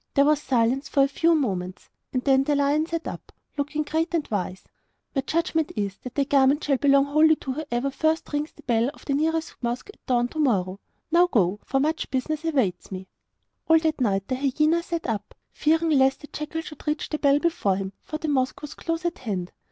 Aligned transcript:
There 0.15 0.25
was 0.25 0.41
silence 0.41 0.89
for 0.89 1.03
a 1.03 1.07
few 1.07 1.35
moments, 1.35 1.91
and 2.11 2.23
then 2.23 2.43
the 2.45 2.55
lion 2.55 2.87
sat 2.87 3.07
up, 3.07 3.31
looking 3.55 3.83
very 3.83 4.05
great 4.05 4.15
and 4.15 4.27
wise. 4.31 4.63
'My 5.15 5.21
judgment 5.21 5.71
is 5.75 5.97
that 5.97 6.15
the 6.15 6.25
garment 6.25 6.63
shall 6.63 6.77
belong 6.77 7.05
wholly 7.05 7.35
to 7.35 7.53
whoever 7.53 7.91
first 7.91 8.33
rings 8.33 8.51
the 8.51 8.63
bell 8.63 8.89
of 8.95 9.05
the 9.05 9.13
nearest 9.13 9.57
mosque 9.61 9.91
at 9.93 10.03
dawn 10.07 10.27
to 10.29 10.39
morrow. 10.39 10.79
Now 11.11 11.27
go; 11.27 11.59
for 11.63 11.79
much 11.79 12.09
business 12.09 12.43
awaits 12.43 12.91
me!' 12.91 13.09
All 13.67 13.77
that 13.77 14.01
night 14.01 14.27
the 14.27 14.37
hyena 14.37 14.81
sat 14.81 15.05
up, 15.05 15.35
fearing 15.51 15.91
lest 15.91 16.21
the 16.21 16.27
jackal 16.33 16.61
should 16.61 16.87
reach 16.87 17.09
the 17.09 17.19
bell 17.19 17.37
before 17.37 17.75
him, 17.75 17.93
for 18.03 18.17
the 18.17 18.27
mosque 18.27 18.63
was 18.63 18.73
close 18.73 19.05
at 19.05 19.19
hand. 19.19 19.51